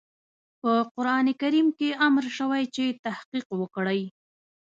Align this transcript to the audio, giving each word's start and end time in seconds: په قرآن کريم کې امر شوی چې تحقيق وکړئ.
په 0.61 0.71
قرآن 0.93 1.25
کريم 1.41 1.67
کې 1.77 1.89
امر 2.07 2.25
شوی 2.37 2.63
چې 2.75 2.85
تحقيق 3.05 3.47
وکړئ. 3.61 4.01